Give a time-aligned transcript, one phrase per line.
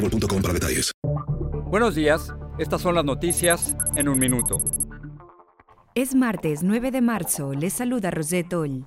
[0.00, 0.92] boostmobile.com para detalles.
[1.66, 4.58] Buenos días, estas son las noticias en un minuto.
[5.94, 8.86] Es martes 9 de marzo, les saluda Rosette Oll.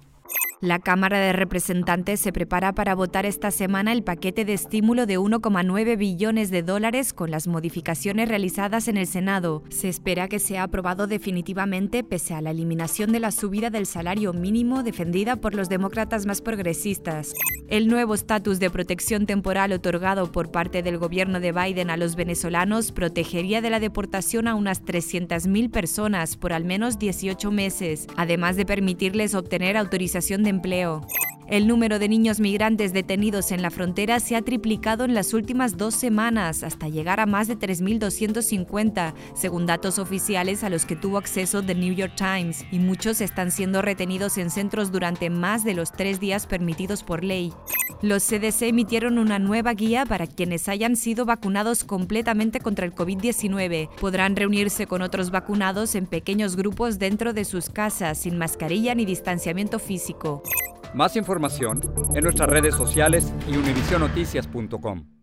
[0.64, 5.20] La Cámara de Representantes se prepara para votar esta semana el paquete de estímulo de
[5.20, 9.64] 1,9 billones de dólares con las modificaciones realizadas en el Senado.
[9.68, 14.32] Se espera que sea aprobado definitivamente pese a la eliminación de la subida del salario
[14.32, 17.34] mínimo defendida por los demócratas más progresistas.
[17.68, 22.16] El nuevo estatus de protección temporal otorgado por parte del gobierno de Biden a los
[22.16, 28.56] venezolanos protegería de la deportación a unas 300.000 personas por al menos 18 meses, además
[28.56, 30.53] de permitirles obtener autorización de
[31.48, 35.78] El número de niños migrantes detenidos en la frontera se ha triplicado en las últimas
[35.78, 41.18] dos semanas, hasta llegar a más de 3.250, según datos oficiales a los que tuvo
[41.18, 45.74] acceso The New York Times, y muchos están siendo retenidos en centros durante más de
[45.74, 47.54] los tres días permitidos por ley.
[48.02, 53.90] Los CDC emitieron una nueva guía para quienes hayan sido vacunados completamente contra el COVID-19.
[54.00, 59.06] Podrán reunirse con otros vacunados en pequeños grupos dentro de sus casas, sin mascarilla ni
[59.06, 60.44] distanciamiento físico.
[60.94, 61.82] Más información
[62.14, 65.23] en nuestras redes sociales y univisionoticias.com.